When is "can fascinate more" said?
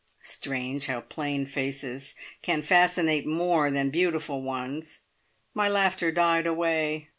2.41-3.69